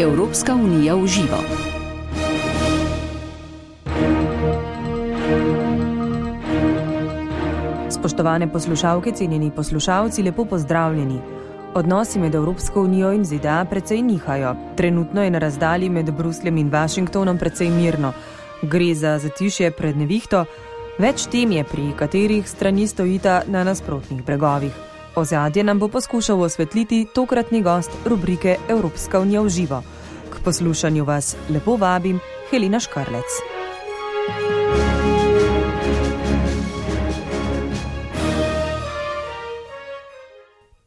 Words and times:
Evropska 0.00 0.54
unija 0.54 0.94
v 0.94 1.06
živo. 1.06 1.38
Spoštovane 7.90 8.52
poslušalke, 8.52 9.12
cenjeni 9.12 9.50
poslušalci, 9.56 10.22
lepo 10.22 10.44
pozdravljeni. 10.44 11.20
Odnosi 11.74 12.18
med 12.18 12.34
Evropsko 12.34 12.82
unijo 12.82 13.12
in 13.12 13.24
ZDA 13.24 13.64
precej 13.70 14.02
nihajo. 14.02 14.54
Trenutno 14.76 15.22
je 15.22 15.30
na 15.30 15.38
razdalji 15.38 15.88
med 15.90 16.10
Brusljem 16.10 16.58
in 16.58 16.70
Washingtonom 16.70 17.38
precej 17.38 17.70
mirno. 17.70 18.12
Gre 18.62 18.94
za 18.94 19.18
zatišje 19.18 19.70
pred 19.70 19.96
nevihto, 19.96 20.44
več 20.98 21.24
tem 21.26 21.52
je, 21.52 21.64
pri 21.64 21.92
katerih 21.98 22.48
strani 22.48 22.86
stojita 22.86 23.42
na 23.46 23.64
nasprotnih 23.64 24.24
bregovih. 24.24 24.95
Ozadje 25.16 25.64
nam 25.64 25.78
bo 25.78 25.88
poskušal 25.88 26.42
osvetliti 26.42 27.06
tokratni 27.14 27.62
gost 27.62 27.90
rubrike 28.04 28.56
Evropska 28.68 29.20
unija 29.20 29.40
v 29.40 29.48
živo. 29.48 29.82
K 30.30 30.44
poslušanju 30.44 31.04
vas 31.04 31.36
lepo 31.48 31.76
vabim 31.76 32.20
Helena 32.50 32.80
Škarlec. 32.80 33.40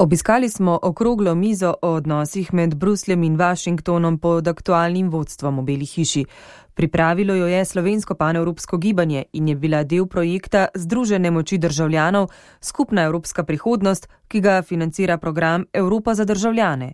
Obiskali 0.01 0.49
smo 0.49 0.79
okroglo 0.81 1.35
mizo 1.35 1.73
o 1.81 1.89
odnosih 1.89 2.53
med 2.53 2.75
Brusljem 2.75 3.23
in 3.23 3.37
Washingtonom 3.37 4.17
pod 4.17 4.47
aktualnim 4.47 5.09
vodstvom 5.09 5.59
v 5.59 5.63
Beli 5.63 5.85
hiši. 5.85 6.25
Pripravilo 6.73 7.35
jo 7.35 7.47
je 7.47 7.65
slovensko 7.65 8.15
panevropsko 8.15 8.77
gibanje 8.77 9.23
in 9.33 9.47
je 9.47 9.55
bila 9.55 9.83
del 9.83 10.05
projekta 10.05 10.67
Združene 10.75 11.31
moči 11.31 11.57
državljanov, 11.57 12.29
skupna 12.61 13.03
evropska 13.03 13.43
prihodnost, 13.43 14.07
ki 14.27 14.39
ga 14.39 14.61
financira 14.61 15.17
program 15.17 15.65
Evropa 15.73 16.15
za 16.15 16.25
državljane. 16.25 16.93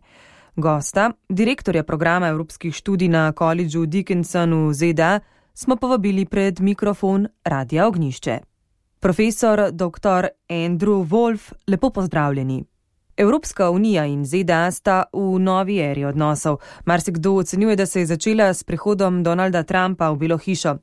Gosta, 0.55 1.11
direktorja 1.29 1.83
programa 1.83 2.27
evropskih 2.27 2.73
študij 2.73 3.07
na 3.07 3.31
koledžu 3.31 3.85
Dickinson 3.85 4.67
v 4.67 4.73
ZDA, 4.73 5.19
smo 5.53 5.75
povabili 5.75 6.25
pred 6.25 6.59
mikrofon 6.59 7.27
Radia 7.43 7.87
Ognišče. 7.87 8.39
Profesor 8.99 9.69
dr. 9.71 10.27
Andrew 10.49 11.05
Wolf, 11.09 11.53
lepo 11.67 11.89
pozdravljeni. 11.89 12.63
Evropska 13.17 13.69
unija 13.69 14.05
in 14.05 14.25
ZDA 14.25 14.71
sta 14.71 15.03
v 15.13 15.39
novi 15.39 15.79
eri 15.79 16.05
odnosov. 16.05 16.57
Marsikdo 16.85 17.31
ocenjuje, 17.33 17.75
da 17.75 17.85
se 17.85 17.99
je 17.99 18.05
začela 18.05 18.53
s 18.53 18.63
prihodom 18.63 19.23
Donalda 19.23 19.63
Trumpa 19.63 20.09
v 20.09 20.17
Bilo 20.17 20.37
hišo. 20.37 20.77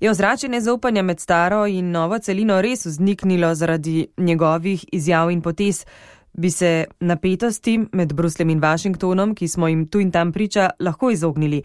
Je 0.00 0.10
ozračje 0.10 0.48
nezaupanja 0.48 1.02
med 1.02 1.20
staro 1.20 1.66
in 1.66 1.90
novo 1.90 2.18
celino 2.18 2.60
res 2.62 2.86
vzniknilo 2.86 3.54
zaradi 3.54 4.06
njegovih 4.16 4.84
izjav 4.92 5.30
in 5.30 5.42
potez? 5.42 5.86
Bi 6.32 6.50
se 6.50 6.84
napetosti 7.00 7.80
med 7.92 8.12
Bruslem 8.12 8.50
in 8.50 8.60
Washingtonom, 8.60 9.34
ki 9.34 9.48
smo 9.48 9.68
jim 9.68 9.88
tu 9.88 10.00
in 10.00 10.10
tam 10.10 10.32
priča, 10.32 10.70
lahko 10.78 11.10
izognili? 11.10 11.62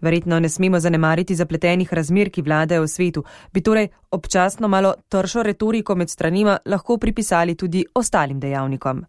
Verjetno 0.00 0.40
ne 0.40 0.48
smemo 0.48 0.80
zanemariti 0.80 1.34
zapletenih 1.34 1.92
razmer, 1.92 2.30
ki 2.30 2.42
vladajo 2.42 2.82
v 2.82 2.88
svetu. 2.88 3.24
Bi 3.52 3.60
torej 3.60 3.88
občasno 4.10 4.68
malo 4.68 4.94
tršo 5.08 5.42
retoriko 5.42 5.94
med 5.94 6.10
stranima 6.10 6.58
lahko 6.64 6.98
pripisali 6.98 7.54
tudi 7.54 7.84
ostalim 7.94 8.40
dejavnikom? 8.40 9.04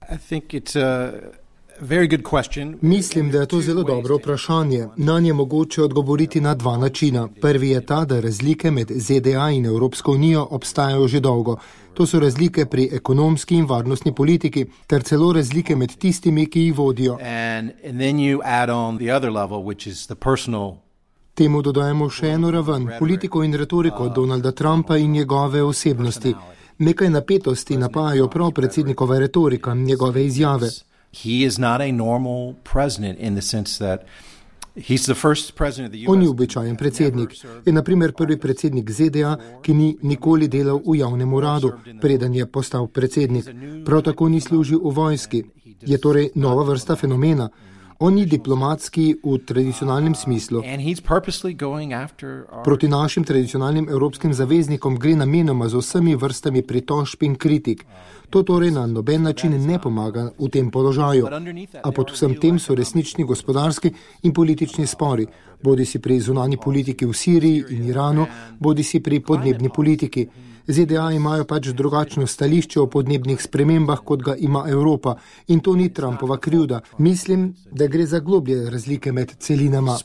Mislim, 2.82 3.32
da 3.32 3.40
je 3.40 3.46
to 3.46 3.62
zelo 3.62 3.84
dobro 3.84 4.16
vprašanje. 4.16 4.88
Na 4.96 5.20
nje 5.20 5.34
mogoče 5.34 5.84
odgovoriti 5.84 6.42
na 6.42 6.56
dva 6.56 6.78
načina. 6.78 7.28
Prvi 7.42 7.70
je 7.70 7.86
ta, 7.86 8.06
da 8.06 8.20
razlike 8.20 8.72
med 8.72 8.92
ZDA 8.96 9.50
in 9.50 9.66
Evropsko 9.66 10.12
unijo 10.12 10.48
obstajajo 10.52 11.08
že 11.08 11.20
dolgo. 11.20 11.58
To 11.94 12.06
so 12.06 12.20
razlike 12.20 12.66
pri 12.66 12.90
ekonomski 12.92 13.56
in 13.56 13.66
varnostni 13.66 14.16
politiki, 14.16 14.66
ter 14.88 15.04
celo 15.04 15.34
razlike 15.34 15.76
med 15.76 15.98
tistimi, 15.98 16.46
ki 16.46 16.62
jih 16.62 16.78
vodijo. 16.78 17.14
And, 17.14 17.72
and 17.90 18.02
Temu 21.34 21.62
dodajemo 21.62 22.10
še 22.10 22.28
eno 22.28 22.52
raven, 22.52 22.88
politiko 23.00 23.44
in 23.44 23.54
retoriko 23.54 24.10
Donalda 24.10 24.52
Trumpa 24.52 24.98
in 24.98 25.12
njegove 25.12 25.64
osebnosti. 25.64 26.34
Nekaj 26.78 27.10
napetosti 27.10 27.78
napajajo 27.78 28.28
prav 28.28 28.52
predsednikova 28.52 29.20
retorika, 29.20 29.74
njegove 29.74 30.26
izjave. 30.26 30.70
On 36.08 36.22
je 36.22 36.30
običajen 36.30 36.76
predsednik. 36.76 37.30
Je 37.66 37.74
naprimer 37.74 38.14
prvi 38.14 38.38
predsednik 38.40 38.92
ZDA, 38.92 39.38
ki 39.62 39.74
ni 39.74 39.98
nikoli 40.02 40.48
delal 40.48 40.82
v 40.86 41.00
javnem 41.00 41.34
uradu, 41.34 41.72
preden 42.02 42.34
je 42.34 42.46
postal 42.46 42.88
predsednik. 42.88 43.46
Prav 43.86 44.02
tako 44.02 44.30
ni 44.30 44.42
služil 44.42 44.80
v 44.80 44.94
vojski. 44.94 45.44
Je 45.82 45.98
torej 45.98 46.30
nova 46.36 46.64
vrsta 46.64 46.96
fenomena. 46.96 47.50
On 48.00 48.14
ni 48.14 48.26
diplomatski 48.26 49.16
v 49.24 49.38
tradicionalnem 49.46 50.16
smislu. 50.16 50.62
Proti 52.64 52.88
našim 52.88 53.24
tradicionalnim 53.24 53.90
evropskim 53.90 54.34
zaveznikom 54.34 55.00
gre 55.00 55.16
namenoma 55.16 55.70
z 55.70 55.82
vsemi 55.82 56.16
vrstami 56.16 56.62
pritožb 56.62 57.24
in 57.24 57.36
kritik. 57.36 57.86
To 58.30 58.44
torej 58.44 58.72
na 58.72 58.86
noben 58.88 59.24
način 59.24 59.66
ne 59.68 59.80
pomaga 59.80 60.32
v 60.40 60.50
tem 60.50 60.72
položaju. 60.72 61.28
A 61.84 61.92
pod 61.92 62.12
vsem 62.12 62.36
tem 62.40 62.60
so 62.60 62.76
resnični 62.76 63.24
gospodarski 63.24 63.92
in 64.24 64.34
politični 64.34 64.88
spori, 64.88 65.28
bodi 65.64 65.86
si 65.86 66.00
pri 66.00 66.20
zunani 66.20 66.58
politiki 66.58 67.06
v 67.06 67.14
Siriji 67.14 67.64
in 67.70 67.88
Iranu, 67.88 68.26
bodi 68.60 68.84
si 68.84 69.00
pri 69.00 69.20
podnebni 69.20 69.70
politiki. 69.70 70.28
ZDA 70.68 71.12
imajo 71.12 71.46
pač 71.48 71.68
drugačno 71.72 72.28
stališče 72.28 72.82
o 72.82 72.88
podnebnih 72.92 73.42
spremembah, 73.42 74.04
kot 74.04 74.24
ga 74.24 74.36
ima 74.36 74.66
Evropa 74.68 75.16
in 75.48 75.60
to 75.60 75.76
ni 75.76 75.94
Trumpova 75.94 76.38
krivda. 76.38 76.82
Mislim, 76.98 77.54
da 77.72 77.88
gre 77.88 78.06
za 78.06 78.20
globlje 78.20 78.70
razlike 78.70 79.12
med 79.12 79.32
celinama. 79.40 79.98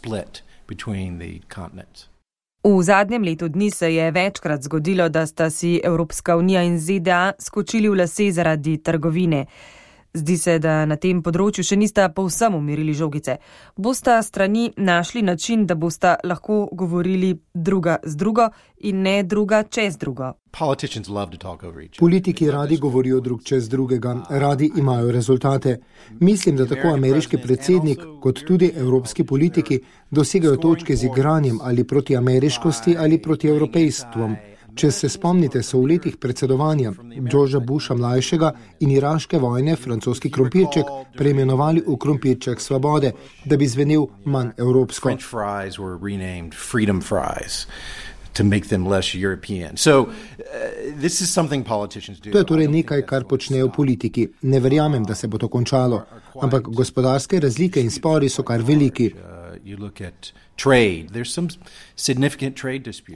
V 2.64 2.82
zadnjem 2.82 3.22
letu 3.22 3.48
dni 3.48 3.70
se 3.70 3.94
je 3.94 4.10
večkrat 4.10 4.62
zgodilo, 4.62 5.08
da 5.08 5.26
sta 5.26 5.50
si 5.50 5.80
Evropska 5.84 6.36
unija 6.36 6.62
in 6.62 6.78
ZDA 6.78 7.32
skočili 7.38 7.88
v 7.88 7.94
lase 7.94 8.30
zaradi 8.32 8.76
trgovine. 8.78 9.46
Zdi 10.14 10.36
se, 10.36 10.58
da 10.60 10.82
na 10.84 10.98
tem 11.00 11.22
področju 11.24 11.64
še 11.64 11.76
nista 11.80 12.04
povsem 12.12 12.52
umirili 12.52 12.92
žogice. 12.92 13.38
Bosta 13.80 14.18
strani 14.20 14.66
našli 14.76 15.22
način, 15.24 15.64
da 15.66 15.74
bosta 15.74 16.18
lahko 16.28 16.66
govorili 16.72 17.30
druga 17.54 17.96
z 18.04 18.20
drugo 18.20 18.50
in 18.84 19.00
ne 19.02 19.22
druga 19.22 19.62
čez 19.62 19.96
drugo. 19.96 20.34
Politiki 21.98 22.50
radi 22.50 22.76
govorijo 22.76 23.20
drug 23.20 23.40
čez 23.42 23.68
drugega, 23.72 24.14
radi 24.28 24.70
imajo 24.76 25.12
rezultate. 25.12 25.78
Mislim, 26.20 26.60
da 26.60 26.68
tako 26.68 26.92
ameriški 26.92 27.40
predsednik 27.40 28.04
kot 28.20 28.44
tudi 28.46 28.72
evropski 28.76 29.24
politiki 29.24 29.80
dosegajo 30.10 30.56
točke 30.56 30.96
z 30.96 31.08
igranjem 31.08 31.58
ali 31.62 31.84
proti 31.84 32.16
ameriškosti 32.16 32.96
ali 32.98 33.22
proti 33.22 33.48
evropejstvom. 33.48 34.36
Če 34.74 34.90
se 34.90 35.08
spomnite, 35.12 35.60
so 35.62 35.80
v 35.82 35.92
letih 35.92 36.16
predsedovanja 36.16 36.92
Georgea 37.28 37.60
Busha 37.60 37.94
mlajšega 37.94 38.52
in 38.80 38.94
iraške 38.94 39.38
vojne 39.38 39.76
francoski 39.76 40.30
krompirček 40.32 40.88
preimenovali 41.18 41.82
v 41.86 41.96
krompirček 42.00 42.60
svobode, 42.60 43.12
da 43.44 43.56
bi 43.60 43.68
zvenel 43.68 44.06
manj 44.24 44.54
evropsko. 44.58 45.12
So, 49.76 50.00
uh, 50.00 50.08
to 52.32 52.38
je 52.38 52.44
torej 52.48 52.68
nekaj, 52.68 53.02
kar 53.06 53.24
počnejo 53.28 53.68
politiki. 53.68 54.28
Ne 54.42 54.60
verjamem, 54.60 55.04
da 55.04 55.14
se 55.14 55.28
bo 55.28 55.38
to 55.38 55.48
končalo, 55.48 56.00
ampak 56.40 56.70
gospodarske 56.72 57.40
razlike 57.40 57.80
in 57.80 57.90
spori 57.90 58.28
so 58.28 58.42
kar 58.42 58.64
veliki. 58.64 59.12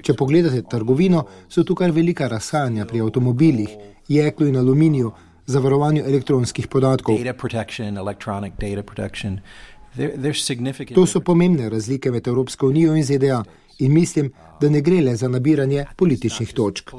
Če 0.02 0.14
pogledate 0.18 0.64
trgovino, 0.70 1.22
so 1.48 1.62
tukaj 1.62 1.92
velika 1.94 2.26
razhajanja 2.28 2.86
pri 2.90 3.04
avtomobilih, 3.04 3.76
jeklu 4.08 4.48
in 4.50 4.58
aluminiju, 4.58 5.12
zavarovanju 5.46 6.02
elektronskih 6.06 6.66
podatkov. 6.68 7.18
To 10.94 11.06
so 11.06 11.20
pomembne 11.20 11.70
razlike 11.70 12.10
med 12.10 12.28
Evropsko 12.28 12.68
unijo 12.68 12.96
in 12.96 13.04
ZDA 13.04 13.44
in 13.78 13.94
mislim, 13.94 14.32
da 14.60 14.68
ne 14.68 14.80
gre 14.80 15.00
le 15.00 15.16
za 15.16 15.28
nabiranje 15.28 15.86
političnih 15.96 16.52
točk. 16.52 16.90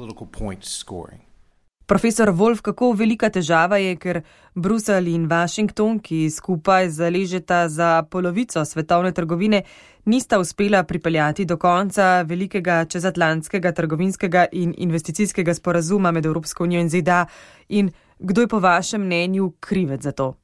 Profesor 1.88 2.28
Wolf, 2.36 2.60
kako 2.60 2.90
velika 2.92 3.30
težava 3.32 3.78
je, 3.80 3.94
ker 3.96 4.18
Bruselj 4.54 5.06
in 5.08 5.22
Washington, 5.30 5.94
ki 6.04 6.26
skupaj 6.30 6.90
zaležeta 6.92 7.62
za 7.72 8.02
polovico 8.12 8.60
svetovne 8.64 9.12
trgovine, 9.16 9.62
nista 10.04 10.36
uspela 10.38 10.82
pripeljati 10.84 11.46
do 11.48 11.56
konca 11.56 12.26
velikega 12.28 12.84
čezatlantskega 12.84 13.72
trgovinskega 13.72 14.44
in 14.52 14.74
investicijskega 14.76 15.54
sporazuma 15.54 16.12
med 16.12 16.26
Evropsko 16.26 16.68
unijo 16.68 16.84
in 16.84 16.92
ZDA. 16.92 17.24
In 17.68 17.90
kdo 18.18 18.44
je 18.44 18.52
po 18.52 18.60
vašem 18.60 19.06
mnenju 19.06 19.52
krivec 19.60 20.02
za 20.02 20.12
to? 20.12 20.34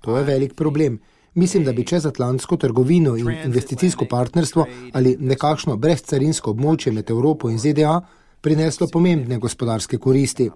To 0.00 0.18
je 0.18 0.24
velik 0.24 0.54
problem. 0.54 1.00
Mislim, 1.34 1.64
da 1.64 1.72
bi 1.72 1.86
čezatlantsko 1.86 2.56
trgovino 2.56 3.16
in 3.16 3.30
investicijsko 3.44 4.06
partnerstvo 4.10 4.66
ali 4.92 5.16
nekakšno 5.20 5.76
brezcarinsko 5.76 6.50
območje 6.50 6.92
med 6.92 7.10
Evropo 7.10 7.50
in 7.50 7.58
ZDA 7.58 8.00
prineslo 8.42 8.86
pomembne 8.92 9.38
gospodarske 9.38 9.98
koristi. 9.98 10.50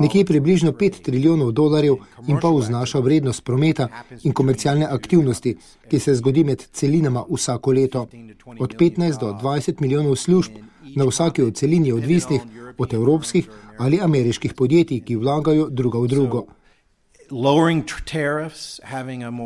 Nekje 0.00 0.24
približno 0.24 0.72
5 0.72 1.02
trilijonov 1.02 1.52
dolarjev 1.52 1.96
in 2.26 2.38
pol 2.40 2.62
znaša 2.62 2.98
vrednost 2.98 3.44
prometa 3.44 3.88
in 4.22 4.32
komercialne 4.32 4.86
aktivnosti, 4.86 5.56
ki 5.88 5.98
se 5.98 6.14
zgodi 6.14 6.44
med 6.44 6.62
celinama 6.72 7.24
vsako 7.30 7.72
leto. 7.72 8.06
Od 8.58 8.74
15 8.78 9.20
do 9.20 9.32
20 9.42 9.80
milijonov 9.80 10.16
služb 10.16 10.52
na 10.96 11.04
vsaki 11.04 11.42
od 11.42 11.56
celin 11.56 11.86
je 11.86 11.94
odvisnih 11.94 12.40
od 12.78 12.94
evropskih 12.94 13.50
ali 13.78 14.00
ameriških 14.02 14.54
podjetij, 14.54 15.00
ki 15.00 15.16
vlagajo 15.16 15.68
druga 15.70 15.98
v 15.98 16.08
drugo. 16.08 16.46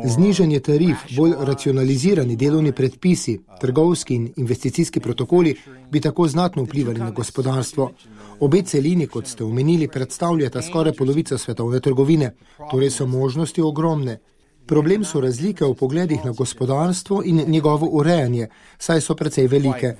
Znižanje 0.05 0.59
tarif, 0.59 0.97
bolj 1.17 1.33
racionalizirani 1.39 2.35
delovni 2.35 2.71
predpisi, 2.71 3.39
trgovski 3.61 4.15
in 4.15 4.33
investicijski 4.35 4.99
protokoli 4.99 5.55
bi 5.91 6.01
tako 6.01 6.27
znatno 6.27 6.63
vplivali 6.63 6.99
na 6.99 7.11
gospodarstvo. 7.11 7.91
Obe 8.39 8.61
celini, 8.61 9.07
kot 9.07 9.27
ste 9.27 9.43
omenili, 9.43 9.87
predstavljata 9.87 10.61
skoraj 10.61 10.93
polovico 10.93 11.37
svetovne 11.37 11.79
trgovine, 11.79 12.31
torej 12.71 12.89
so 12.89 13.05
možnosti 13.05 13.61
ogromne. 13.61 14.19
Problem 14.65 15.03
so 15.05 15.21
razlike 15.21 15.65
v 15.65 15.73
pogledih 15.73 16.25
na 16.25 16.31
gospodarstvo 16.31 17.21
in 17.25 17.43
njegovo 17.47 17.87
urejanje, 17.87 18.47
saj 18.77 19.01
so 19.01 19.15
precej 19.15 19.47
velike. 19.47 19.95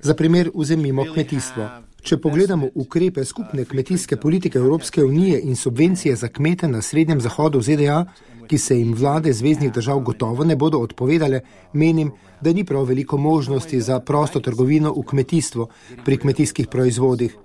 Za 0.00 0.14
primer 0.14 0.50
vzemimo 0.54 1.04
kmetijstvo. 1.14 1.68
Če 2.04 2.18
pogledamo 2.20 2.66
ukrepe 2.76 3.22
skupne 3.24 3.62
kmetijske 3.64 4.18
politike 4.20 4.58
Evropske 4.60 5.00
unije 5.04 5.38
in 5.40 5.56
subvencije 5.56 6.16
za 6.20 6.28
kmete 6.28 6.68
na 6.68 6.82
Srednjem 6.82 7.20
zahodu 7.20 7.62
ZDA, 7.64 8.02
ki 8.48 8.58
se 8.58 8.76
jim 8.76 8.90
vlade 8.92 9.32
zvezdnih 9.32 9.72
držav 9.72 10.02
gotovo 10.04 10.44
ne 10.44 10.56
bodo 10.56 10.82
odpovedale, 10.84 11.40
menim, 11.72 12.10
da 12.40 12.52
ni 12.52 12.64
prav 12.64 12.84
veliko 12.84 13.16
možnosti 13.16 13.80
za 13.80 14.00
prosto 14.00 14.40
trgovino 14.40 14.92
v 14.92 15.04
kmetijstvu 15.14 15.66
pri 16.04 16.18
kmetijskih 16.18 16.68
proizvodih. 16.68 17.38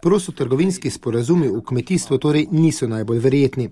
Prostotrgovinski 0.00 0.90
sporazumi 0.90 1.48
v 1.48 1.60
kmetijstvu 1.60 2.18
torej 2.18 2.46
niso 2.50 2.88
najbolj 2.88 3.18
verjetni. 3.18 3.68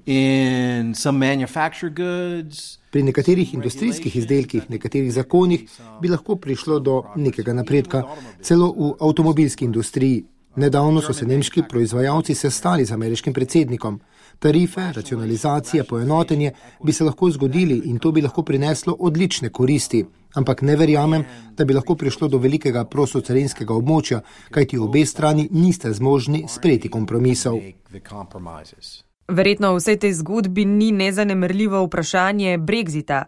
Pri 2.90 3.02
nekaterih 3.02 3.54
industrijskih 3.54 4.16
izdelkih, 4.16 4.70
nekaterih 4.70 5.12
zakonih 5.12 5.64
bi 6.02 6.12
lahko 6.12 6.36
prišlo 6.36 6.78
do 6.78 7.02
nekega 7.16 7.56
napredka, 7.56 8.04
celo 8.42 8.72
v 8.76 8.92
avtomobilski 9.00 9.64
industriji. 9.64 10.24
Nedavno 10.56 11.00
so 11.00 11.12
se 11.12 11.26
nemški 11.26 11.62
proizvajalci 11.68 12.34
sestali 12.34 12.84
z 12.84 12.92
ameriškim 12.92 13.34
predsednikom. 13.34 14.00
Tarife, 14.38 14.92
racionalizacija, 14.94 15.84
poenotenje 15.84 16.52
bi 16.84 16.92
se 16.92 17.04
lahko 17.04 17.30
zgodili 17.30 17.82
in 17.84 17.98
to 17.98 18.12
bi 18.12 18.22
lahko 18.22 18.42
prineslo 18.42 18.96
odlične 18.98 19.48
koristi. 19.48 20.04
Ampak 20.34 20.62
ne 20.62 20.76
verjamem, 20.76 21.24
da 21.56 21.64
bi 21.64 21.74
lahko 21.74 21.94
prišlo 21.94 22.28
do 22.28 22.38
velikega 22.38 22.84
prosocarinskega 22.84 23.74
območja, 23.74 24.20
kajti 24.50 24.78
obe 24.78 25.06
strani 25.06 25.48
niste 25.50 25.92
zmožni 25.92 26.44
sprejeti 26.48 26.88
kompromisov. 26.88 27.58
Verjetno 29.28 29.72
v 29.72 29.76
vsej 29.78 29.98
tej 29.98 30.12
zgodbi 30.12 30.64
ni 30.64 30.92
nezanemrljivo 30.92 31.84
vprašanje 31.86 32.58
Brexita. 32.58 33.24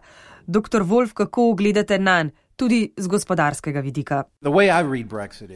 Dr. 0.47 0.83
Wolf, 0.83 1.13
kako 1.13 1.53
gledate 1.53 1.99
na 1.99 2.23
njega? 2.23 2.46
Tudi 2.57 2.93
z 2.97 3.07
gospodarskega 3.07 3.79
vidika. 3.79 4.23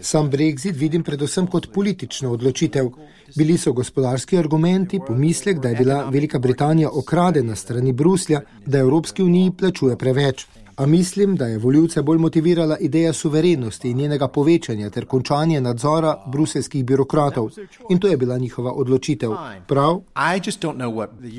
Sam 0.01 0.31
Brexit 0.31 0.75
vidim 0.75 1.03
predvsem 1.03 1.47
kot 1.47 1.73
politično 1.73 2.31
odločitev. 2.31 2.89
Bili 3.37 3.57
so 3.57 3.73
gospodarski 3.73 4.37
argumenti, 4.37 4.99
pomislek, 5.07 5.59
da 5.59 5.69
je 5.69 5.75
bila 5.75 6.03
Velika 6.09 6.39
Britanija 6.39 6.89
okradena 6.93 7.55
strani 7.55 7.93
Bruslja, 7.93 8.41
da 8.65 8.77
Evropski 8.77 9.23
uniji 9.23 9.51
plačuje 9.59 9.97
preveč. 9.97 10.45
A 10.75 10.85
mislim, 10.85 11.35
da 11.35 11.45
je 11.45 11.57
voljivce 11.57 12.01
bolj 12.01 12.17
motivirala 12.17 12.77
ideja 12.77 13.13
suverenosti 13.13 13.89
in 13.89 13.97
njenega 13.97 14.27
povečanja 14.27 14.89
ter 14.89 15.05
končanje 15.05 15.61
nadzora 15.61 16.15
bruselskih 16.27 16.85
birokratov. 16.85 17.49
In 17.89 17.99
to 17.99 18.07
je 18.07 18.17
bila 18.17 18.37
njihova 18.37 18.71
odločitev. 18.71 19.31
Prav? 19.67 20.01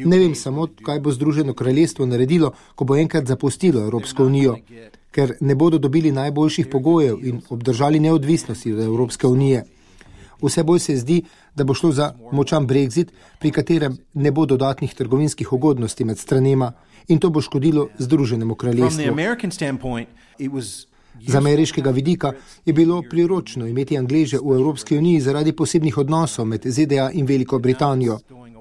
Ne 0.04 0.18
vem 0.18 0.34
samo, 0.34 0.66
kaj 0.84 1.00
bo 1.00 1.12
Združeno 1.12 1.54
kraljestvo 1.54 2.06
naredilo, 2.06 2.52
ko 2.74 2.84
bo 2.84 2.96
enkrat 2.96 3.26
zapustilo 3.26 3.80
Evropsko 3.80 4.24
unijo 4.24 4.56
ker 5.12 5.36
ne 5.40 5.54
bodo 5.54 5.78
dobili 5.78 6.12
najboljših 6.12 6.66
pogojev 6.66 7.18
in 7.22 7.40
obdržali 7.48 8.00
neodvisnosti 8.00 8.72
od 8.72 8.80
Evropske 8.80 9.26
unije. 9.26 9.64
Vse 10.42 10.62
bolj 10.62 10.78
se 10.78 10.96
zdi, 10.96 11.22
da 11.54 11.64
bo 11.64 11.74
šlo 11.74 11.92
za 11.92 12.14
močan 12.32 12.66
brexit, 12.66 13.12
pri 13.38 13.50
katerem 13.50 13.96
ne 14.14 14.30
bo 14.30 14.46
dodatnih 14.46 14.94
trgovinskih 14.94 15.52
ugodnosti 15.52 16.04
med 16.04 16.18
stranema 16.18 16.72
in 17.08 17.18
to 17.18 17.30
bo 17.30 17.40
škodilo 17.40 17.88
Združenemu 17.98 18.54
kraljestvu. 18.54 19.14
Z 21.20 21.36
ameriškega 21.36 21.90
vidika 21.90 22.32
je 22.64 22.72
bilo 22.72 23.02
priročno 23.10 23.66
imeti 23.66 23.98
Angleže 23.98 24.38
v 24.38 24.54
Evropski 24.54 24.98
uniji 24.98 25.20
zaradi 25.20 25.52
posebnih 25.52 25.98
odnosov 25.98 26.46
med 26.46 26.66
ZDA 26.66 27.10
in 27.12 27.26
Veliko 27.26 27.58
Britanijo. 27.58 28.18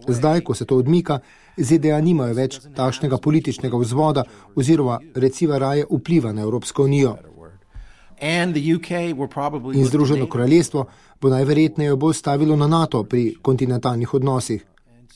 Zdaj, 0.08 0.42
ko 0.42 0.54
se 0.54 0.66
to 0.66 0.78
odmika, 0.78 1.20
ZDA 1.58 2.02
nimajo 2.02 2.34
več 2.34 2.60
takšnega 2.76 3.18
političnega 3.18 3.78
vzvoda 3.78 4.24
oziroma 4.56 5.00
reciva 5.16 5.58
raje 5.58 5.86
vpliva 5.90 6.34
na 6.34 6.42
Evropsko 6.42 6.84
unijo. 6.84 7.16
In 9.74 9.86
Združeno 9.86 10.28
kraljestvo 10.30 10.86
bo 11.22 11.30
najverjetneje 11.30 11.96
bolj 11.96 12.14
stavilo 12.14 12.56
na 12.56 12.68
NATO 12.68 13.04
pri 13.04 13.36
kontinentalnih 13.42 14.14
odnosih. 14.14 14.66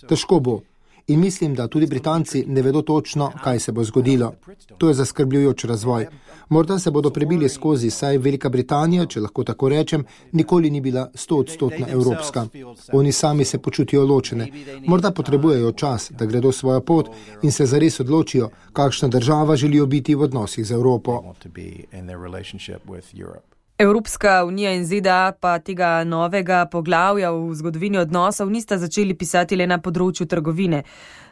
Težko 0.09 0.39
bo. 0.39 0.61
In 1.07 1.19
mislim, 1.19 1.55
da 1.55 1.67
tudi 1.67 1.85
Britanci 1.87 2.45
ne 2.47 2.61
vedo 2.61 2.81
točno, 2.81 3.31
kaj 3.43 3.59
se 3.59 3.71
bo 3.71 3.83
zgodilo. 3.83 4.33
To 4.77 4.87
je 4.87 4.93
zaskrbljujoč 4.93 5.63
razvoj. 5.63 6.07
Morda 6.49 6.79
se 6.79 6.91
bodo 6.91 7.09
prebili 7.09 7.49
skozi, 7.49 7.89
saj 7.89 8.17
Velika 8.17 8.49
Britanija, 8.49 9.05
če 9.05 9.21
lahko 9.21 9.43
tako 9.43 9.69
rečem, 9.69 10.05
nikoli 10.31 10.69
ni 10.69 10.81
bila 10.81 11.09
stoodstotna 11.13 11.87
evropska. 11.89 12.47
Oni 12.93 13.11
sami 13.11 13.45
se 13.45 13.57
počutijo 13.57 14.05
ločene. 14.05 14.47
Morda 14.87 15.11
potrebujejo 15.11 15.71
čas, 15.71 16.11
da 16.11 16.25
gredo 16.25 16.51
svojo 16.51 16.81
pot 16.81 17.09
in 17.41 17.51
se 17.51 17.65
zares 17.65 17.99
odločijo, 17.99 18.49
kakšna 18.73 19.07
država 19.07 19.55
želijo 19.55 19.85
biti 19.85 20.15
v 20.15 20.21
odnosih 20.21 20.65
z 20.65 20.71
Evropo. 20.71 21.23
Evropska 23.77 24.45
unija 24.45 24.71
in 24.73 24.85
ZDA 24.85 25.31
pa 25.39 25.59
tega 25.59 26.03
novega 26.03 26.65
poglavja 26.65 27.31
v 27.31 27.55
zgodovini 27.55 27.97
odnosov 27.97 28.49
nista 28.49 28.77
začeli 28.77 29.13
pisati 29.13 29.55
le 29.55 29.65
na 29.67 29.77
področju 29.83 30.25
trgovine. 30.31 30.83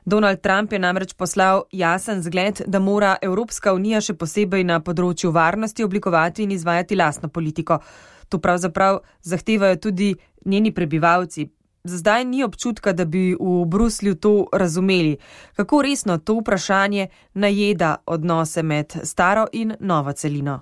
Donald 0.05 0.41
Trump 0.43 0.73
je 0.75 0.79
namreč 0.79 1.13
poslal 1.15 1.63
jasen 1.71 2.19
zgled, 2.21 2.65
da 2.67 2.81
mora 2.83 3.13
Evropska 3.21 3.71
unija 3.73 4.01
še 4.03 4.17
posebej 4.19 4.65
na 4.67 4.81
področju 4.83 5.31
varnosti 5.31 5.85
oblikovati 5.87 6.43
in 6.43 6.51
izvajati 6.51 6.99
lastno 6.99 7.29
politiko. 7.29 7.79
To 8.27 8.41
pravzaprav 8.43 8.99
zahtevajo 9.23 9.79
tudi 9.79 10.11
njeni 10.45 10.73
prebivalci. 10.75 11.47
Zdaj 11.87 12.25
ni 12.25 12.43
občutka, 12.43 12.91
da 12.91 13.05
bi 13.05 13.23
v 13.39 13.63
Bruslju 13.71 14.19
to 14.19 14.33
razumeli. 14.51 15.15
Kako 15.55 15.81
resno 15.81 16.19
to 16.19 16.41
vprašanje 16.41 17.07
najeda 17.33 17.95
odnose 18.05 18.63
med 18.63 18.99
staro 19.03 19.47
in 19.53 19.75
novo 19.79 20.11
celino? 20.11 20.59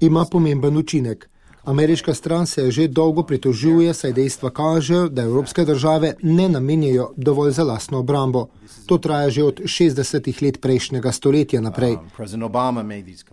Ima 0.00 0.24
pomemben 0.30 0.76
učinek. 0.76 1.30
Ameriška 1.64 2.14
stran 2.14 2.46
se 2.46 2.70
že 2.70 2.88
dolgo 2.88 3.22
pritožuje, 3.22 3.94
saj 3.94 4.12
dejstva 4.12 4.50
kažejo, 4.50 5.08
da 5.08 5.22
evropske 5.22 5.64
države 5.64 6.14
ne 6.22 6.48
namenjajo 6.48 7.12
dovolj 7.16 7.50
za 7.50 7.64
lastno 7.64 7.98
obrambo. 7.98 8.46
To 8.86 8.98
traja 8.98 9.30
že 9.30 9.42
od 9.44 9.60
60 9.60 10.42
let 10.42 10.60
prejšnjega 10.60 11.12
stoletja 11.12 11.60
naprej. 11.60 11.96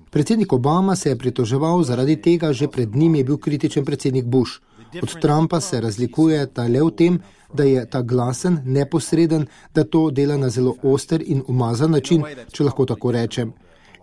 Predsednik 0.10 0.54
Obama 0.54 0.96
se 0.96 1.10
je 1.10 1.18
pritoževal 1.18 1.84
zaradi 1.84 2.22
tega, 2.22 2.54
že 2.54 2.68
pred 2.68 2.96
njim 2.96 3.16
je 3.16 3.24
bil 3.24 3.38
kritičen 3.38 3.86
predsednik 3.86 4.26
Bush. 4.26 4.60
Od 5.02 5.22
Trumpa 5.22 5.60
se 5.62 5.82
razlikuje 5.82 6.46
ta 6.54 6.68
le 6.68 6.82
v 6.84 6.92
tem, 6.92 7.20
da 7.54 7.64
je 7.64 7.86
ta 7.90 8.02
glasen, 8.02 8.60
neposreden, 8.66 9.48
da 9.76 9.84
to 9.84 10.10
dela 10.12 10.38
na 10.38 10.50
zelo 10.50 10.76
oster 10.84 11.24
in 11.26 11.44
umazan 11.48 11.92
način, 11.92 12.24
če 12.52 12.64
lahko 12.64 12.86
tako 12.86 13.12
rečem. 13.12 13.54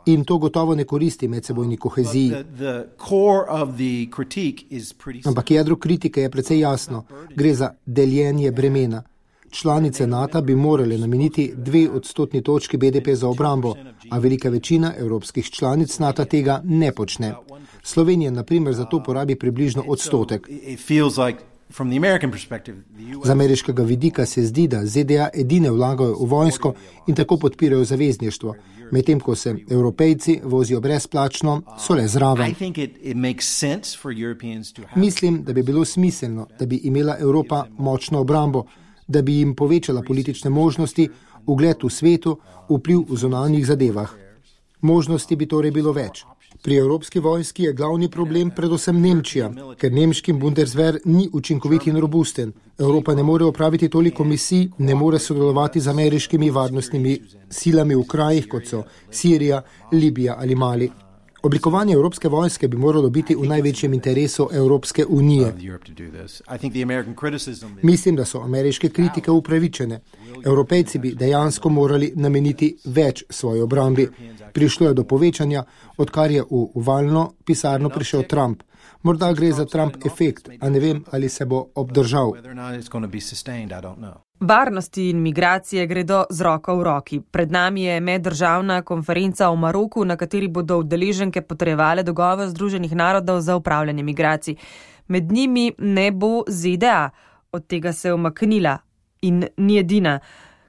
In 0.06 0.24
to 0.24 0.38
gotovo 0.38 0.74
ne 0.74 0.84
koristi 0.84 1.28
medsebojni 1.28 1.76
koheziji. 1.76 2.32
Ampak 5.24 5.50
jedro 5.50 5.76
kritike 5.76 6.22
je 6.22 6.30
precej 6.30 6.60
jasno. 6.60 7.04
Gre 7.36 7.54
za 7.54 7.70
deljenje 7.86 8.50
bremena. 8.50 9.02
Članice 9.54 10.06
NATO 10.06 10.42
bi 10.42 10.54
morale 10.54 10.98
nameniti 10.98 11.52
dve 11.56 11.90
odstotni 11.90 12.42
točki 12.42 12.76
BDP 12.76 13.08
za 13.12 13.28
obrambo, 13.28 13.74
a 14.10 14.18
velika 14.18 14.48
večina 14.48 14.92
evropskih 14.98 15.50
članic 15.50 15.98
NATO 15.98 16.24
tega 16.24 16.60
ne 16.64 16.92
počne. 16.92 17.34
Slovenija, 17.82 18.30
na 18.30 18.42
primer, 18.42 18.74
za 18.74 18.84
to 18.84 19.02
porabi 19.02 19.34
približno 19.34 19.84
odstotek. 19.88 20.48
Z 23.24 23.30
ameriškega 23.30 23.82
vidika 23.82 24.26
se 24.26 24.42
zdi, 24.42 24.68
da 24.68 24.86
ZDA 24.86 25.28
edine 25.34 25.70
vlagajo 25.70 26.16
v 26.20 26.26
vojsko 26.26 26.74
in 27.06 27.14
tako 27.14 27.36
podpirajo 27.36 27.84
zavezništvo, 27.84 28.54
medtem 28.90 29.20
ko 29.20 29.34
se 29.34 29.56
evropejci 29.70 30.40
vozijo 30.44 30.80
brezplačno, 30.80 31.62
so 31.78 31.94
le 31.94 32.08
zraven. 32.08 32.54
Mislim, 34.96 35.42
da 35.42 35.52
bi 35.52 35.62
bilo 35.62 35.84
smiselno, 35.84 36.46
da 36.58 36.66
bi 36.66 36.76
imela 36.76 37.16
Evropa 37.20 37.66
močno 37.78 38.20
obrambo, 38.20 38.64
da 39.08 39.22
bi 39.22 39.38
jim 39.38 39.54
povečala 39.54 40.02
politične 40.02 40.50
možnosti, 40.50 41.08
ugled 41.46 41.82
v 41.82 41.90
svetu, 41.90 42.38
vpliv 42.68 43.04
v 43.08 43.16
zonalnih 43.16 43.66
zadevah. 43.66 44.14
Možnosti 44.80 45.36
bi 45.36 45.46
torej 45.46 45.70
bilo 45.70 45.92
več. 45.92 46.24
Pri 46.64 46.76
evropski 46.76 47.20
vojski 47.20 47.62
je 47.62 47.72
glavni 47.72 48.08
problem 48.08 48.50
predvsem 48.50 49.00
Nemčija, 49.00 49.50
ker 49.76 49.92
nemški 49.92 50.32
Bundeswehr 50.32 50.96
ni 51.04 51.28
učinkovit 51.32 51.86
in 51.90 52.00
robusten. 52.00 52.52
Evropa 52.78 53.14
ne 53.14 53.22
more 53.22 53.44
opraviti 53.44 53.88
toliko 53.88 54.24
misij, 54.24 54.68
ne 54.78 54.94
more 54.94 55.18
sodelovati 55.18 55.80
z 55.80 55.88
ameriškimi 55.88 56.50
varnostnimi 56.50 57.18
silami 57.50 57.94
v 57.94 58.06
krajih, 58.08 58.48
kot 58.48 58.66
so 58.66 58.82
Sirija, 59.10 59.62
Libija 59.92 60.36
ali 60.38 60.54
Mali. 60.54 60.90
Oblikovanje 61.44 61.94
evropske 61.94 62.28
vojske 62.28 62.68
bi 62.68 62.76
moralo 62.76 63.10
biti 63.10 63.34
v 63.34 63.48
največjem 63.48 63.94
interesu 63.94 64.48
Evropske 64.52 65.04
unije. 65.06 65.52
Mislim, 67.82 68.16
da 68.16 68.24
so 68.24 68.40
ameriške 68.40 68.88
kritike 68.88 69.30
upravičene. 69.30 70.00
Evropejci 70.44 70.98
bi 70.98 71.14
dejansko 71.14 71.68
morali 71.68 72.12
nameniti 72.16 72.76
več 72.84 73.24
svoji 73.30 73.60
obrambi. 73.60 74.08
Prišlo 74.52 74.88
je 74.88 74.94
do 74.94 75.04
povečanja, 75.04 75.64
odkar 75.96 76.30
je 76.30 76.42
v 76.42 76.66
uvalno 76.74 77.32
pisarno 77.44 77.88
prišel 77.88 78.22
Trump. 78.22 78.62
Morda 79.02 79.32
gre 79.32 79.52
za 79.52 79.64
Trump 79.64 79.96
efekt, 80.06 80.48
a 80.60 80.68
ne 80.68 80.80
vem, 80.80 81.04
ali 81.10 81.28
se 81.28 81.44
bo 81.44 81.66
obdržal. 81.74 82.32
Varnosti 84.44 85.08
in 85.10 85.22
migracije 85.22 85.86
gredo 85.86 86.24
z 86.30 86.40
roko 86.40 86.76
v 86.76 86.82
roki. 86.82 87.20
Pred 87.20 87.52
nami 87.52 87.82
je 87.82 88.00
meddržavna 88.00 88.82
konferenca 88.82 89.48
v 89.50 89.56
Maroku, 89.56 90.04
na 90.04 90.16
kateri 90.16 90.48
bodo 90.48 90.78
udeleženke 90.78 91.42
potrejevale 91.42 92.02
dogovor 92.02 92.48
Združenih 92.48 92.92
narodov 92.92 93.40
za 93.40 93.56
upravljanje 93.56 94.02
migracij. 94.02 94.56
Med 95.08 95.32
njimi 95.32 95.72
ne 95.78 96.10
bo 96.10 96.44
ZDA, 96.48 97.10
od 97.52 97.66
tega 97.66 97.92
se 97.92 98.08
je 98.08 98.14
omaknila 98.14 98.78
in 99.22 99.46
ni 99.56 99.78
edina. 99.78 100.18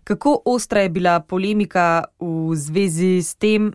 Kako 0.03 0.41
ostra 0.45 0.81
je 0.81 0.89
bila 0.89 1.19
polemika 1.19 2.03
v 2.19 2.55
zvezi 2.55 3.23
s 3.23 3.35
tem, 3.35 3.73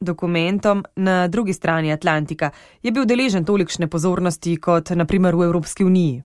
dokumentom 0.00 0.84
na 0.96 1.28
drugi 1.28 1.52
strani 1.52 1.92
Atlantika 1.92 2.50
je 2.82 2.90
bil 2.90 3.04
deležen 3.04 3.44
tolikšne 3.44 3.88
pozornosti 3.90 4.56
kot 4.56 4.90
naprimer 4.90 5.34
v 5.34 5.42
Evropski 5.42 5.84
uniji. 5.84 6.22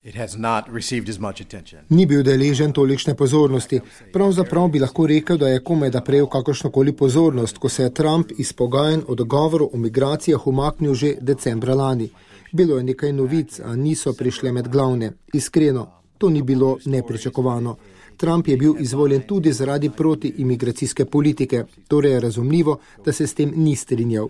Ni 1.89 2.05
bil 2.05 2.23
deležen 2.23 2.73
tolikšne 2.73 3.15
pozornosti. 3.15 3.79
Pravzaprav 4.13 4.67
bi 4.67 4.79
lahko 4.79 5.07
rekel, 5.07 5.37
da 5.37 5.49
je 5.49 5.63
komaj 5.63 5.89
da 5.89 6.01
prejel 6.01 6.27
kakršnokoli 6.27 6.93
pozornost, 6.93 7.57
ko 7.57 7.69
se 7.69 7.83
je 7.83 7.93
Trump 7.93 8.31
iz 8.37 8.53
pogajanj 8.53 9.01
o 9.07 9.15
dogovoru 9.15 9.69
o 9.73 9.77
migracijah 9.77 10.47
umaknil 10.47 10.93
že 10.93 11.15
decembra 11.21 11.73
lani. 11.73 12.09
Bilo 12.51 12.77
je 12.77 12.83
nekaj 12.83 13.13
novic, 13.13 13.59
a 13.59 13.75
niso 13.75 14.13
prišle 14.13 14.51
med 14.51 14.67
glavne. 14.67 15.11
Iskreno, 15.33 15.87
to 16.17 16.29
ni 16.29 16.41
bilo 16.41 16.77
nepričakovano. 16.85 17.75
Trump 18.23 18.47
je 18.47 18.57
bil 18.57 18.75
izvoljen 18.79 19.21
tudi 19.27 19.51
zaradi 19.53 19.89
protiimigracijske 19.89 21.05
politike, 21.05 21.63
torej 21.87 22.11
je 22.11 22.19
razumljivo, 22.19 22.77
da 23.05 23.11
se 23.11 23.27
s 23.27 23.33
tem 23.33 23.51
ni 23.55 23.75
strinjal. 23.75 24.29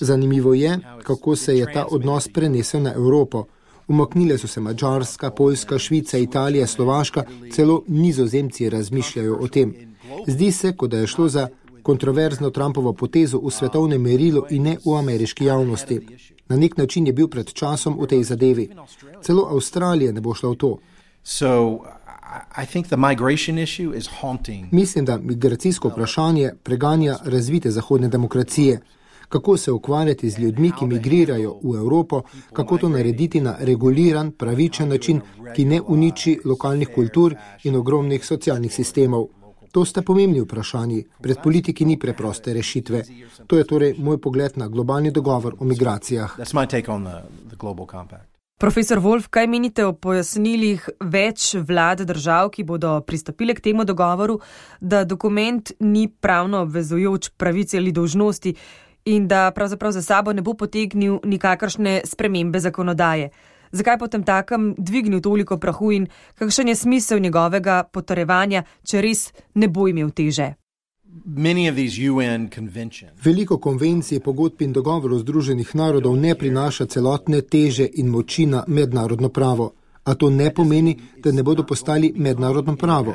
Zanimivo 0.00 0.54
je, 0.54 0.78
kako 1.02 1.36
se 1.36 1.58
je 1.58 1.72
ta 1.72 1.86
odnos 1.90 2.28
prenesel 2.28 2.82
na 2.82 2.92
Evropo. 2.94 3.44
Umaknile 3.88 4.38
so 4.38 4.46
se 4.46 4.60
Mačarska, 4.60 5.30
Poljska, 5.30 5.78
Švica, 5.78 6.18
Italija, 6.18 6.66
Slovaška, 6.66 7.24
celo 7.52 7.82
nizozemci 7.88 8.70
razmišljajo 8.70 9.38
o 9.40 9.48
tem. 9.48 9.74
Zdi 10.26 10.52
se, 10.52 10.76
kot 10.76 10.90
da 10.90 10.98
je 10.98 11.06
šlo 11.06 11.28
za 11.28 11.48
kontroverzno 11.82 12.50
Trumpovo 12.50 12.92
potezo 12.92 13.38
v 13.38 13.50
svetovnem 13.50 14.02
merilu 14.02 14.46
in 14.50 14.62
ne 14.62 14.78
v 14.84 14.98
ameriški 14.98 15.44
javnosti. 15.44 16.00
Na 16.48 16.56
nek 16.56 16.76
način 16.76 17.06
je 17.06 17.12
bil 17.12 17.28
pred 17.28 17.52
časom 17.52 18.00
v 18.00 18.06
tej 18.06 18.24
zadevi. 18.24 18.70
Celo 19.22 19.46
Avstralija 19.54 20.12
ne 20.12 20.20
bo 20.20 20.34
šla 20.34 20.50
v 20.50 20.56
to. 20.56 20.78
So, 21.22 21.78
Mislim, 24.70 25.04
da 25.04 25.18
migracijsko 25.18 25.88
vprašanje 25.88 26.50
preganja 26.62 27.16
razvite 27.24 27.70
zahodne 27.70 28.08
demokracije. 28.08 28.80
Kako 29.28 29.56
se 29.56 29.72
ukvarjati 29.72 30.30
z 30.30 30.38
ljudmi, 30.38 30.72
ki 30.78 30.86
migrirajo 30.86 31.58
v 31.62 31.76
Evropo, 31.76 32.22
kako 32.52 32.78
to 32.78 32.88
narediti 32.88 33.40
na 33.40 33.56
reguliran, 33.60 34.30
pravičen 34.30 34.88
način, 34.88 35.20
ki 35.56 35.64
ne 35.64 35.80
uniči 35.80 36.40
lokalnih 36.44 36.88
kultur 36.94 37.34
in 37.64 37.76
ogromnih 37.76 38.26
socialnih 38.26 38.74
sistemov. 38.74 39.26
To 39.72 39.84
sta 39.84 40.02
pomembni 40.02 40.40
vprašanji. 40.40 41.04
Pred 41.20 41.36
politiki 41.42 41.84
ni 41.84 41.98
preproste 41.98 42.52
rešitve. 42.52 43.02
To 43.46 43.58
je 43.58 43.64
torej 43.64 43.94
moj 43.98 44.20
pogled 44.20 44.52
na 44.56 44.68
globalni 44.68 45.10
dogovor 45.10 45.54
o 45.58 45.64
migracijah. 45.64 46.36
Profesor 48.62 49.00
Wolf, 49.02 49.26
kaj 49.26 49.48
menite 49.50 49.82
o 49.82 49.92
pojasnilih 49.92 50.84
več 51.10 51.48
vlad 51.66 52.04
držav, 52.06 52.52
ki 52.54 52.62
bodo 52.62 52.92
pristopile 53.02 53.56
k 53.58 53.64
temu 53.64 53.82
dogovoru, 53.84 54.36
da 54.80 55.02
dokument 55.04 55.72
ni 55.80 56.06
pravno 56.06 56.60
obvezujoč 56.62 57.32
pravici 57.36 57.80
ali 57.80 57.90
dožnosti 57.92 58.54
in 59.04 59.26
da 59.28 59.50
pravzaprav 59.50 59.92
za 59.92 60.02
sabo 60.02 60.32
ne 60.32 60.46
bo 60.46 60.54
potegnil 60.54 61.18
nikakršne 61.24 62.02
spremembe 62.06 62.60
zakonodaje? 62.62 63.32
Zakaj 63.72 63.98
potem 63.98 64.22
takem 64.22 64.74
dvignil 64.78 65.20
toliko 65.20 65.58
prahu 65.58 65.90
in 65.92 66.06
kakšen 66.38 66.68
je 66.68 66.76
smisel 66.76 67.18
njegovega 67.18 67.82
potrevanja, 67.92 68.62
če 68.84 69.02
res 69.02 69.32
ne 69.54 69.68
bo 69.68 69.88
imel 69.88 70.14
teže? 70.14 70.52
Veliko 73.24 73.58
konvencij, 73.58 74.20
pogodb 74.20 74.62
in 74.62 74.72
dogovorov 74.72 75.18
Združenih 75.18 75.74
narodov 75.74 76.16
ne 76.16 76.34
prinaša 76.34 76.86
celotne 76.86 77.42
teže 77.42 77.88
in 77.94 78.08
moči 78.08 78.46
na 78.46 78.64
mednarodno 78.66 79.28
pravo. 79.28 79.72
A 80.04 80.14
to 80.14 80.30
ne 80.30 80.54
pomeni, 80.54 80.96
da 81.24 81.32
ne 81.32 81.42
bodo 81.42 81.62
postali 81.62 82.12
mednarodno 82.16 82.76
pravo. 82.76 83.14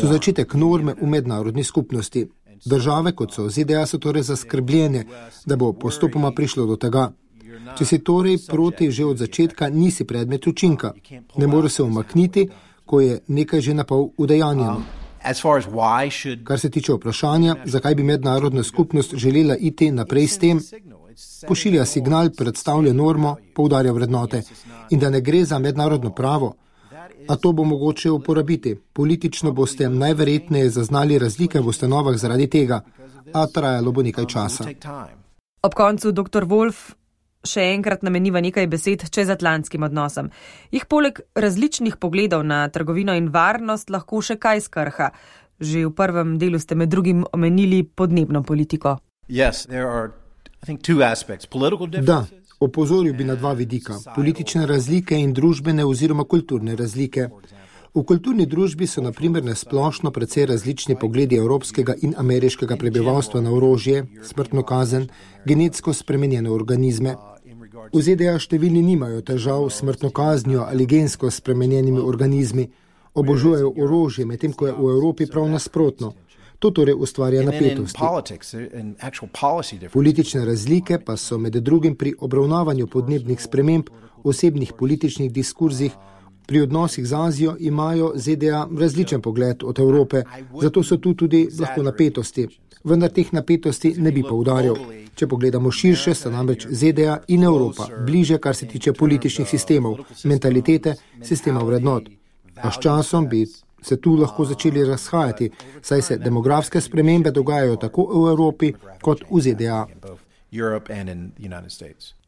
So 0.00 0.06
začetek 0.06 0.54
norme 0.54 0.94
v 1.00 1.06
mednarodni 1.06 1.64
skupnosti. 1.64 2.26
Države, 2.64 3.12
kot 3.12 3.32
so 3.32 3.48
ZDA, 3.48 3.86
so 3.86 3.98
torej 3.98 4.22
zaskrbljene, 4.22 5.04
da 5.46 5.56
bo 5.56 5.72
postopoma 5.72 6.32
prišlo 6.32 6.66
do 6.66 6.76
tega. 6.76 7.12
Če 7.78 7.84
si 7.84 7.98
torej 7.98 8.38
proti 8.48 8.90
že 8.90 9.04
od 9.04 9.18
začetka, 9.18 9.68
nisi 9.68 10.04
predmet 10.04 10.46
učinka. 10.46 10.92
Ne 11.36 11.46
moreš 11.46 11.72
se 11.72 11.82
umakniti, 11.82 12.48
ko 12.86 13.00
je 13.00 13.20
nekaj 13.28 13.60
že 13.60 13.74
napol 13.74 14.08
udejanjeno. 14.16 15.03
Kar 16.44 16.60
se 16.60 16.70
tiče 16.70 16.92
vprašanja, 16.92 17.56
zakaj 17.64 17.94
bi 17.94 18.02
mednarodna 18.02 18.62
skupnost 18.62 19.14
želela 19.14 19.56
iti 19.56 19.90
naprej 19.90 20.26
s 20.26 20.38
tem, 20.38 20.60
pošilja 21.48 21.84
signal, 21.84 22.30
predstavlja 22.38 22.92
normo, 22.92 23.36
poudarja 23.54 23.92
vrednote 23.92 24.42
in 24.90 25.00
da 25.00 25.10
ne 25.10 25.20
gre 25.20 25.44
za 25.44 25.58
mednarodno 25.58 26.10
pravo. 26.10 26.54
A 27.28 27.36
to 27.36 27.52
bo 27.52 27.64
mogoče 27.64 28.10
uporabiti. 28.10 28.76
Politično 28.92 29.52
boste 29.52 29.88
najverjetneje 29.88 30.70
zaznali 30.70 31.18
razlike 31.18 31.60
v 31.60 31.68
ustanovah 31.68 32.16
zaradi 32.16 32.46
tega, 32.50 32.80
a 33.32 33.46
trajalo 33.46 33.92
bo 33.92 34.02
nekaj 34.02 34.26
časa. 34.26 34.64
Ob 35.62 35.74
koncu 35.74 36.12
dr. 36.12 36.44
Wolf 36.44 36.92
še 37.44 37.68
enkrat 37.74 38.02
nameniva 38.02 38.40
nekaj 38.40 38.66
besed 38.66 39.06
čezatlantskim 39.14 39.82
odnosom. 39.86 40.30
Jih 40.72 40.86
poleg 40.88 41.20
različnih 41.34 41.96
pogledov 42.00 42.44
na 42.46 42.68
trgovino 42.68 43.14
in 43.14 43.30
varnost 43.34 43.90
lahko 43.90 44.22
še 44.22 44.38
kaj 44.40 44.64
skrha. 44.68 45.10
Že 45.60 45.86
v 45.86 45.94
prvem 45.94 46.36
delu 46.38 46.58
ste 46.58 46.74
med 46.74 46.90
drugim 46.90 47.24
omenili 47.32 47.84
podnebno 47.84 48.42
politiko. 48.42 48.98
Yes, 49.28 49.66
da, 52.02 52.24
opozoril 52.60 53.14
bi 53.14 53.24
na 53.24 53.34
dva 53.34 53.52
vidika: 53.52 53.94
politične 54.14 54.66
razlike 54.66 55.16
in 55.16 55.32
družbene 55.32 55.84
oziroma 55.84 56.24
kulturne 56.24 56.76
razlike. 56.76 57.28
V 57.94 58.02
kulturni 58.02 58.42
družbi 58.50 58.88
so 58.90 59.02
naprimer 59.02 59.44
nasplošno 59.46 60.10
precej 60.10 60.48
različni 60.50 60.96
pogledi 60.98 61.36
evropskega 61.38 61.94
in 62.02 62.14
ameriškega 62.18 62.76
prebivalstva 62.76 63.40
na 63.40 63.52
orožje, 63.54 64.06
smrtno 64.22 64.64
kazen, 64.66 65.06
genetsko 65.46 65.92
spremenjene 65.94 66.50
organizme. 66.50 67.14
V 67.92 68.00
ZDA 68.02 68.38
številni 68.40 68.82
nimajo 68.84 69.20
težav 69.26 69.66
s 69.68 69.82
smrtno 69.82 70.10
kaznijo 70.14 70.64
ali 70.68 70.86
gensko 70.86 71.30
spremenjenimi 71.30 72.00
organizmi, 72.00 72.68
obožujejo 73.14 73.72
orožje, 73.76 74.26
medtem 74.26 74.52
ko 74.52 74.66
je 74.66 74.72
v 74.72 74.92
Evropi 74.96 75.26
prav 75.26 75.48
nasprotno. 75.50 76.14
To 76.58 76.70
torej 76.70 76.94
ustvarja 76.94 77.42
napetosti. 77.44 78.00
Politične 79.92 80.44
razlike 80.44 80.98
pa 81.04 81.16
so 81.16 81.38
med 81.38 81.56
drugim 81.60 81.96
pri 81.96 82.14
obravnavanju 82.18 82.86
podnebnih 82.86 83.42
sprememb, 83.42 83.90
osebnih 84.24 84.72
političnih 84.78 85.32
diskurzih, 85.32 85.92
pri 86.46 86.60
odnosih 86.60 87.06
z 87.06 87.14
Azijo 87.14 87.56
imajo 87.58 88.12
ZDA 88.14 88.68
različen 88.78 89.20
pogled 89.20 89.64
od 89.64 89.78
Evrope, 89.78 90.22
zato 90.62 90.82
so 90.82 90.96
tu 90.96 91.14
tudi 91.14 91.48
lahko 91.60 91.82
napetosti. 91.82 92.48
Vendar 92.84 93.10
teh 93.10 93.32
napetosti 93.32 93.94
ne 93.98 94.12
bi 94.12 94.22
poudarjal. 94.22 94.76
Če 95.14 95.26
pogledamo 95.26 95.70
širše, 95.70 96.14
sta 96.14 96.30
namreč 96.30 96.66
ZDA 96.70 97.20
in 97.28 97.44
Evropa 97.44 97.86
bliže, 98.06 98.38
kar 98.38 98.56
se 98.56 98.66
tiče 98.66 98.92
političnih 98.92 99.48
sistemov, 99.48 99.98
mentalitete, 100.24 100.94
sistema 101.22 101.62
vrednot. 101.62 102.08
A 102.56 102.70
s 102.70 102.80
časom 102.82 103.28
bi 103.28 103.46
se 103.82 103.96
tu 103.96 104.16
lahko 104.16 104.44
začeli 104.44 104.84
razhajati, 104.84 105.50
saj 105.82 106.02
se 106.02 106.18
demografske 106.18 106.80
spremembe 106.80 107.30
dogajajo 107.30 107.76
tako 107.76 108.06
v 108.12 108.30
Evropi 108.30 108.72
kot 109.02 109.24
v 109.30 109.40
ZDA. 109.40 109.86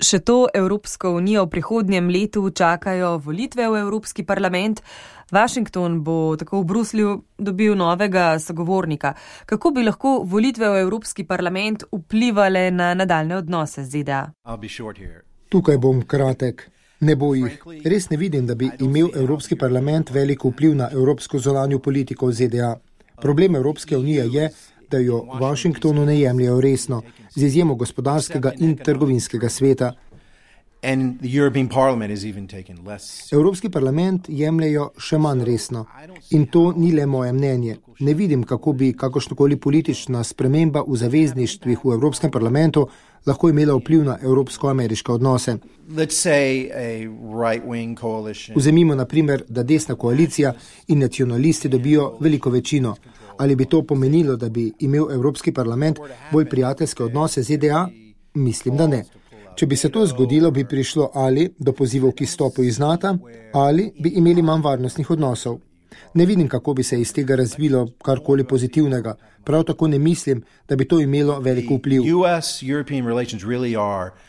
Še 0.02 0.18
to 0.26 0.46
Evropsko 0.54 1.12
unijo 1.16 1.44
v 1.46 1.50
prihodnjem 1.54 2.08
letu 2.10 2.50
čakajo 2.50 3.16
volitve 3.18 3.68
v 3.68 3.80
Evropski 3.84 4.24
parlament. 4.26 4.82
Washington 5.30 6.00
bo 6.04 6.36
tako 6.38 6.60
v 6.60 6.64
Bruslju 6.64 7.14
dobil 7.38 7.74
novega 7.74 8.38
sogovornika. 8.38 9.14
Kako 9.46 9.70
bi 9.70 9.82
lahko 9.82 10.20
volitve 10.24 10.68
v 10.70 10.82
Evropski 10.86 11.24
parlament 11.24 11.84
vplivali 11.92 12.70
na 12.70 12.94
nadaljne 12.94 13.36
odnose 13.36 13.84
z 13.84 13.90
ZDA? 13.90 14.22
Tukaj 15.48 15.78
bom 15.78 16.02
kratek. 16.02 16.70
Ne 17.00 17.16
bo 17.16 17.34
jih. 17.34 17.58
Res 17.84 18.08
ne 18.10 18.16
vidim, 18.16 18.46
da 18.46 18.54
bi 18.54 18.70
imel 18.80 19.10
Evropski 19.14 19.56
parlament 19.58 20.10
veliko 20.10 20.48
vpliv 20.48 20.74
na 20.74 20.88
evropsko 20.92 21.38
zonanjo 21.38 21.78
politiko 21.78 22.32
ZDA. 22.32 22.76
Problem 23.20 23.56
Evropske 23.56 23.96
unije 23.96 24.26
je, 24.32 24.50
da 24.90 24.98
jo 24.98 25.22
v 25.22 25.40
Washingtonu 25.40 26.06
ne 26.06 26.20
jemljajo 26.20 26.60
resno, 26.60 27.02
z 27.34 27.42
izjemo 27.42 27.74
gospodarskega 27.74 28.52
in 28.58 28.76
trgovinskega 28.76 29.48
sveta. 29.48 29.92
Evropski 33.32 33.70
parlament 33.70 34.28
jemljajo 34.28 34.90
še 34.98 35.18
manj 35.18 35.44
resno. 35.44 35.84
In 36.30 36.46
to 36.46 36.72
ni 36.76 36.92
le 36.92 37.06
moje 37.06 37.32
mnenje. 37.32 37.76
Ne 38.00 38.14
vidim, 38.14 38.44
kako 38.44 38.72
bi 38.72 38.92
kakršnokoli 38.92 39.56
politična 39.56 40.24
sprememba 40.24 40.84
v 40.86 40.96
zavezništvih 40.96 41.84
v 41.84 41.92
Evropskem 41.96 42.30
parlamentu 42.30 42.86
lahko 43.26 43.48
imela 43.50 43.74
vpliv 43.74 44.04
na 44.04 44.18
evropsko-ameriške 44.22 45.12
odnose. 45.12 45.56
Vzemimo 48.54 48.94
na 48.94 49.04
primer, 49.04 49.42
da 49.48 49.62
desna 49.62 49.94
koalicija 49.94 50.54
in 50.88 50.98
nacionalisti 50.98 51.68
dobijo 51.68 52.16
veliko 52.20 52.50
večino. 52.50 52.96
Ali 53.38 53.56
bi 53.56 53.64
to 53.64 53.82
pomenilo, 53.82 54.36
da 54.36 54.48
bi 54.48 54.72
imel 54.78 55.12
Evropski 55.12 55.52
parlament 55.52 55.98
bolj 56.32 56.48
prijateljske 56.48 57.04
odnose 57.04 57.42
z 57.42 57.56
ZDA? 57.56 57.88
Mislim, 58.34 58.76
da 58.76 58.86
ne. 58.86 59.04
Če 59.56 59.66
bi 59.66 59.76
se 59.76 59.88
to 59.88 60.06
zgodilo, 60.06 60.50
bi 60.50 60.66
prišlo 60.68 61.10
ali 61.14 61.48
do 61.58 61.72
pozivov 61.72 62.12
k 62.12 62.26
izstopu 62.26 62.62
iz 62.62 62.78
NATO, 62.78 63.16
ali 63.52 63.92
bi 64.00 64.08
imeli 64.08 64.42
manj 64.42 64.62
varnostnih 64.62 65.10
odnosov. 65.10 65.58
Ne 66.14 66.26
vidim, 66.26 66.48
kako 66.48 66.74
bi 66.74 66.82
se 66.82 67.00
iz 67.00 67.12
tega 67.12 67.36
razvilo 67.36 67.86
karkoli 68.04 68.44
pozitivnega. 68.44 69.14
Prav 69.44 69.62
tako 69.64 69.88
ne 69.88 69.98
mislim, 69.98 70.42
da 70.68 70.76
bi 70.76 70.88
to 70.88 71.00
imelo 71.00 71.38
veliko 71.40 71.74
vpliv. 71.74 72.02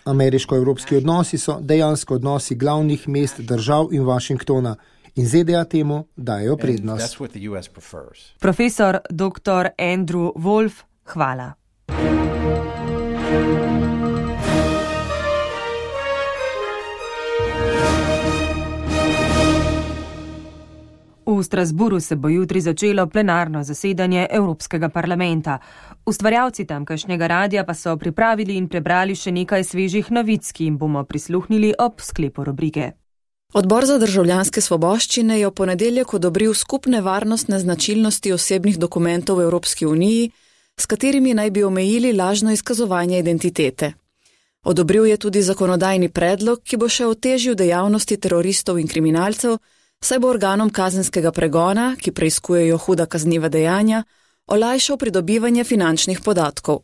Ameriško-evropski 0.05 0.97
odnosi 0.97 1.37
so 1.37 1.59
dejansko 1.61 2.15
odnosi 2.15 2.55
glavnih 2.55 3.07
mest 3.09 3.39
držav 3.39 3.87
in 3.91 4.03
Washingtona. 4.03 4.75
In 5.17 5.25
ZDA 5.27 5.63
temu 5.65 6.07
dajo 6.15 6.55
prednost. 6.57 7.17
Profesor 8.39 8.99
dr. 9.09 9.69
Andrew 9.77 10.31
Wolf, 10.35 10.83
hvala. 11.03 11.53
V 21.25 21.43
Strasburu 21.43 21.99
se 21.99 22.15
bo 22.15 22.29
jutri 22.29 22.61
začelo 22.61 23.07
plenarno 23.07 23.63
zasedanje 23.63 24.27
Evropskega 24.31 24.89
parlamenta. 24.89 25.59
Ustvarjalci 26.05 26.65
tamkajšnjega 26.65 27.27
radija 27.27 27.65
pa 27.65 27.73
so 27.73 27.97
pripravili 27.97 28.57
in 28.57 28.67
prebrali 28.67 29.15
še 29.15 29.31
nekaj 29.31 29.63
svežih 29.63 30.11
novic, 30.11 30.51
ki 30.51 30.63
jim 30.63 30.77
bomo 30.77 31.03
prisluhnili 31.03 31.73
ob 31.79 32.01
sklepu 32.01 32.43
rubrike. 32.43 33.06
Odbor 33.53 33.85
za 33.85 33.97
državljanske 33.97 34.61
svoboščine 34.61 35.39
je 35.39 35.47
v 35.47 35.51
ponedeljek 35.51 36.13
odobril 36.13 36.53
skupne 36.53 37.01
varnostne 37.01 37.59
značilnosti 37.59 38.33
osebnih 38.33 38.77
dokumentov 38.77 39.37
v 39.37 39.47
Evropski 39.47 39.85
uniji, 39.85 40.31
s 40.79 40.85
katerimi 40.85 41.33
naj 41.33 41.51
bi 41.51 41.63
omejili 41.63 42.13
lažno 42.13 42.51
izkazovanje 42.51 43.19
identitete. 43.19 43.93
Odobril 44.63 45.05
je 45.05 45.17
tudi 45.17 45.41
zakonodajni 45.41 46.09
predlog, 46.09 46.59
ki 46.63 46.77
bo 46.77 46.89
še 46.89 47.05
otežil 47.07 47.55
dejavnosti 47.55 48.17
teroristov 48.17 48.79
in 48.79 48.87
kriminalcev, 48.87 49.57
saj 50.03 50.19
bo 50.19 50.27
organom 50.29 50.69
kazenskega 50.69 51.31
pregona, 51.31 51.95
ki 51.95 52.11
preizkujejo 52.11 52.77
huda 52.77 53.05
kazniva 53.05 53.49
dejanja, 53.49 54.03
olajšal 54.47 54.97
pridobivanje 54.97 55.63
finančnih 55.63 56.19
podatkov. 56.19 56.83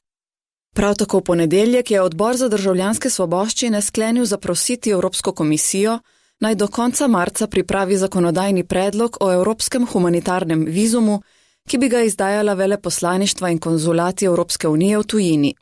Prav 0.73 0.95
tako 0.95 1.19
v 1.19 1.23
ponedeljek 1.23 1.91
je 1.91 2.01
odbor 2.01 2.37
za 2.37 2.47
državljanske 2.49 3.09
svoboščine 3.09 3.81
sklenil 3.81 4.25
zaprositi 4.25 4.89
Evropsko 4.89 5.33
komisijo, 5.33 5.99
naj 6.43 6.55
do 6.55 6.67
konca 6.67 7.07
marca 7.07 7.47
pripravi 7.47 7.97
zakonodajni 7.97 8.63
predlog 8.63 9.17
o 9.19 9.31
evropskem 9.31 9.85
humanitarnem 9.87 10.65
vizumu, 10.65 11.21
ki 11.67 11.77
bi 11.77 11.89
ga 11.89 12.01
izdajala 12.03 12.53
veleposlaništva 12.53 13.49
in 13.49 13.59
konzulati 13.59 14.25
Evropske 14.25 14.67
unije 14.67 14.97
v 14.97 15.03
tujini. 15.03 15.53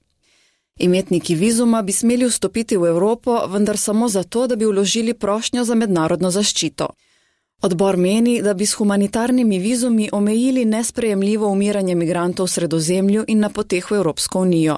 Imetniki 0.80 1.36
vizuma 1.36 1.82
bi 1.82 1.94
smeli 1.94 2.26
vstopiti 2.26 2.78
v 2.78 2.88
Evropo, 2.90 3.38
vendar 3.48 3.78
samo 3.78 4.10
zato, 4.10 4.48
da 4.48 4.56
bi 4.56 4.66
vložili 4.66 5.14
prošnjo 5.14 5.64
za 5.64 5.76
mednarodno 5.76 6.32
zaščito. 6.32 6.88
Odbor 7.62 7.98
meni, 7.98 8.42
da 8.42 8.54
bi 8.54 8.66
s 8.66 8.74
humanitarnimi 8.74 9.60
vizumi 9.60 10.10
omejili 10.12 10.66
nesprejemljivo 10.66 11.48
umiranje 11.48 11.96
migrantov 11.96 12.46
v 12.46 12.52
sredozemlju 12.52 13.26
in 13.28 13.40
na 13.40 13.50
poteh 13.50 13.92
v 13.92 13.96
Evropsko 14.02 14.40
unijo. 14.40 14.78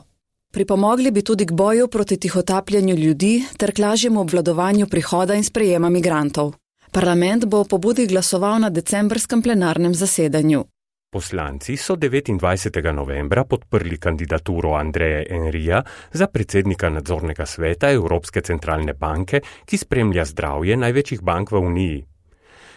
Pripomogli 0.53 1.11
bi 1.11 1.23
tudi 1.23 1.45
k 1.45 1.51
boju 1.51 1.87
proti 1.87 2.17
tihotapljanju 2.17 2.95
ljudi 2.95 3.43
ter 3.57 3.71
k 3.73 3.79
lažjemu 3.79 4.21
obvladovanju 4.21 4.85
prihoda 4.87 5.33
in 5.33 5.43
sprejema 5.43 5.89
migrantov. 5.89 6.53
Parlament 6.91 7.45
bo 7.45 7.59
o 7.59 7.65
pobudi 7.65 8.05
glasoval 8.07 8.59
na 8.59 8.69
decembrskem 8.69 9.41
plenarnem 9.41 9.95
zasedanju. 9.95 10.63
Poslanci 11.11 11.77
so 11.77 11.95
29. 11.95 12.93
novembra 12.93 13.43
podprli 13.43 13.97
kandidaturo 13.97 14.73
Andreja 14.73 15.23
Enrija 15.29 15.81
za 16.11 16.27
predsednika 16.27 16.89
nadzornega 16.89 17.45
sveta 17.45 17.89
Evropske 17.91 18.41
centralne 18.41 18.93
banke, 18.93 19.41
ki 19.65 19.77
spremlja 19.77 20.25
zdravje 20.25 20.77
največjih 20.77 21.21
bank 21.21 21.51
v 21.51 21.57
Uniji. 21.57 22.05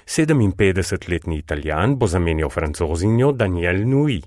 57-letni 0.07 1.39
italijan 1.39 1.99
bo 1.99 2.07
zamenjal 2.07 2.51
francozinjo 2.51 3.33
Daniel 3.33 3.85
Nui. 3.85 4.23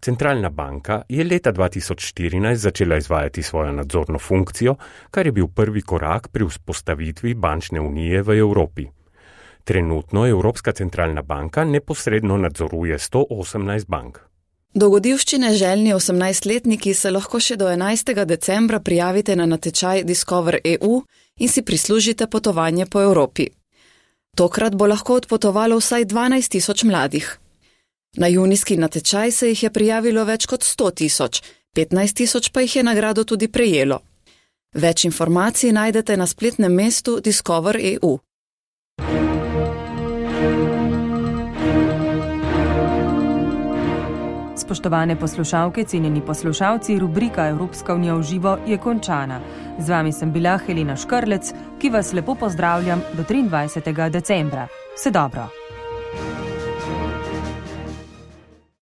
Centralna 0.00 0.48
banka 0.48 1.02
je 1.08 1.24
leta 1.24 1.52
2014 1.52 2.54
začela 2.54 2.96
izvajati 2.96 3.42
svojo 3.42 3.72
nadzorno 3.72 4.18
funkcijo, 4.18 4.76
kar 5.10 5.26
je 5.26 5.32
bil 5.32 5.48
prvi 5.48 5.82
korak 5.82 6.28
pri 6.28 6.46
vzpostavitvi 6.48 7.34
bančne 7.34 7.80
unije 7.80 8.22
v 8.22 8.38
Evropi. 8.38 8.86
Trenutno 9.64 10.26
Evropska 10.26 10.72
centralna 10.72 11.22
banka 11.22 11.64
neposredno 11.64 12.36
nadzoruje 12.36 12.98
118 12.98 13.86
bank. 13.88 14.18
Dogodivščine 14.74 15.54
željni 15.54 15.94
18-letniki 15.94 16.94
se 16.94 17.10
lahko 17.10 17.40
še 17.40 17.56
do 17.56 17.68
11. 17.68 18.24
decembra 18.24 18.80
prijavite 18.80 19.36
na 19.36 19.46
natečaj 19.46 20.04
Discover 20.04 20.58
EU 20.64 21.02
in 21.36 21.48
si 21.48 21.62
prislužite 21.62 22.26
potovanje 22.26 22.86
po 22.86 23.02
Evropi. 23.02 23.48
Tokrat 24.36 24.74
bo 24.74 24.86
lahko 24.86 25.14
odpotovalo 25.14 25.76
vsaj 25.76 26.04
12 26.04 26.50
tisoč 26.50 26.84
mladih. 26.84 27.40
Na 28.16 28.26
junijski 28.26 28.76
natečaj 28.76 29.30
se 29.30 29.48
jih 29.48 29.62
je 29.62 29.70
prijavilo 29.70 30.24
več 30.24 30.46
kot 30.46 30.64
100 30.66 30.94
tisoč, 30.94 31.42
15 31.76 32.16
tisoč 32.16 32.48
pa 32.50 32.60
jih 32.60 32.76
je 32.76 32.82
nagrado 32.82 33.24
tudi 33.24 33.48
prejelo. 33.48 34.00
Več 34.74 35.04
informacij 35.04 35.72
najdete 35.72 36.16
na 36.16 36.26
spletnem 36.26 36.74
mestu 36.74 37.20
Discover 37.20 37.78
EU. 37.94 38.18
Spoštovane 44.58 45.16
poslušalke, 45.18 45.84
cenjeni 45.84 46.20
poslušalci, 46.26 46.98
rubrika 46.98 47.48
Evropska 47.48 47.94
unija 47.94 48.14
v 48.14 48.22
živo 48.22 48.58
je 48.66 48.78
končana. 48.78 49.40
Z 49.78 49.88
vami 49.88 50.12
sem 50.12 50.32
bila 50.32 50.58
Helena 50.58 50.96
Škrlec, 50.96 51.54
ki 51.78 51.90
vas 51.90 52.12
lepo 52.12 52.34
pozdravljam 52.34 53.02
do 53.16 53.22
23. 53.22 54.10
decembra. 54.10 54.68
Vse 54.94 55.10
dobro! 55.10 55.50